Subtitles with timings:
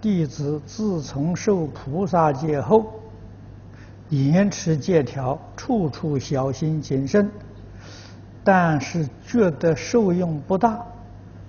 [0.00, 2.86] 弟子自从受菩萨戒后，
[4.08, 7.30] 严持戒条，处处小心谨慎，
[8.42, 10.82] 但是觉得受用不大，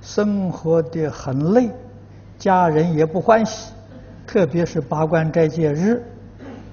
[0.02, 1.70] 生活得很累，
[2.38, 3.72] 家人也不欢喜，
[4.28, 6.04] 特别是八关斋戒日，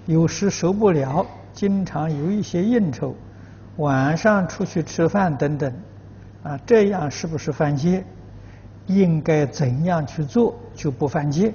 [0.06, 3.14] 有时受不了，经常有一些应酬，
[3.76, 5.72] 晚上出去吃饭等等，
[6.42, 8.04] 啊，这样是不是犯戒？
[8.86, 11.54] 应该怎样去做就不犯戒？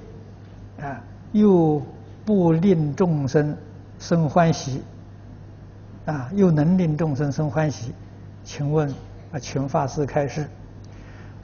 [0.84, 1.82] 啊，又
[2.26, 3.58] 不令众生。
[4.00, 4.84] 生欢喜，
[6.06, 7.94] 啊，又能令众生生欢喜，
[8.44, 8.90] 请问
[9.32, 10.46] 啊，请法师开示，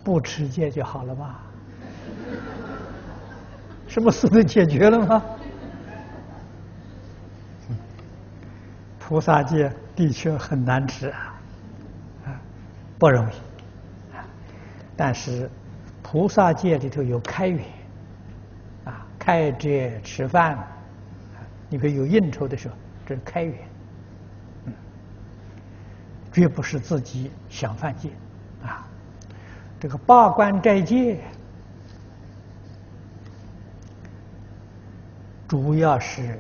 [0.04, 1.40] 不持戒就好了吧？
[3.88, 5.24] 什么事都解决了吗？
[9.00, 11.40] 菩萨戒的确很难持啊，
[12.26, 12.42] 啊，
[12.98, 14.26] 不容易啊。
[14.98, 15.50] 但是
[16.04, 17.64] 菩萨戒里头有开缘，
[19.20, 20.58] 开戒吃饭。
[21.72, 22.74] 你可以有应酬的时候，
[23.06, 23.56] 这是开源，
[24.66, 24.74] 嗯，
[26.34, 28.10] 绝不是自己想犯戒，
[28.64, 28.88] 啊，
[29.80, 31.20] 这个八关斋戒，
[35.48, 36.40] 主要是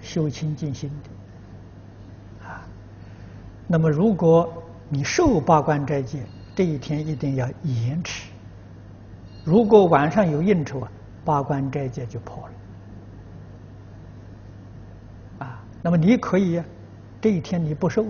[0.00, 2.66] 修清净心的，啊，
[3.68, 4.52] 那么如果
[4.88, 6.24] 你受八关斋戒，
[6.56, 8.32] 这一天一定要严持，
[9.44, 10.90] 如果晚上有应酬啊，
[11.24, 12.54] 八关斋戒就破了
[15.46, 15.62] 啊。
[15.82, 16.62] 那么你可以，
[17.20, 18.06] 这一天你不受，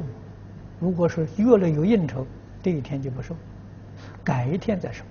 [0.81, 2.27] 如果是约了有应酬，
[2.63, 3.35] 这一天就不受，
[4.23, 5.05] 改一天再受。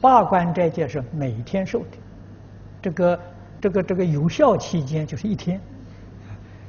[0.00, 1.98] 八关斋戒是每天受的，
[2.80, 3.20] 这个
[3.60, 5.60] 这个这个有效期间就是一天。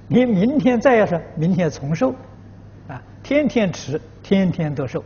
[0.08, 2.14] 你明天再要是明天重受，
[2.90, 5.02] 啊，天天吃，天天都受，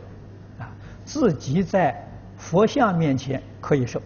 [0.58, 0.68] 啊，
[1.04, 2.04] 自己在
[2.36, 4.02] 佛像面前可以受，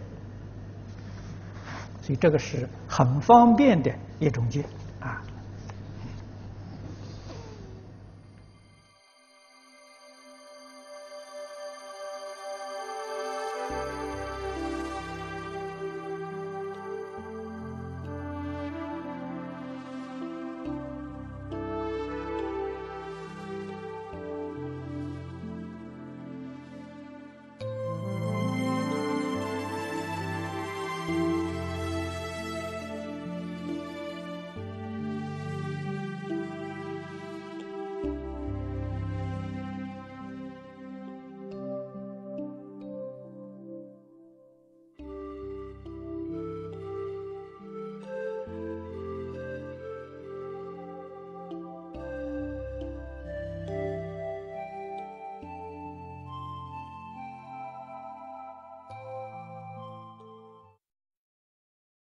[2.01, 4.63] 所以这个是很方便的一种戒，
[4.99, 5.21] 啊。